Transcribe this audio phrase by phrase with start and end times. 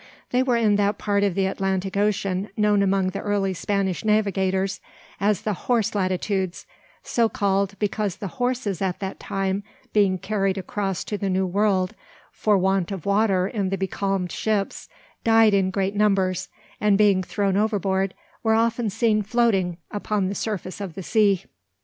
[0.31, 4.81] They were in that part of the Atlantic Ocean known among the early Spanish navigators
[5.19, 6.65] as the Horse Latitudes,
[7.03, 9.61] so called because the horses at that time
[9.93, 11.93] being carried across to the New World,
[12.31, 14.89] for want of water in the becalmed ships,
[15.23, 16.47] died in great numbers,
[16.79, 21.43] and being thrown overboard were often seen floating upon the surface of the sea.